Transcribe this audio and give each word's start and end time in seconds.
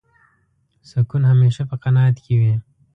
سکون 0.89 1.21
همېشه 1.31 1.63
په 1.69 1.75
قناعت 1.83 2.15
کې 2.25 2.35
وي. 2.39 2.53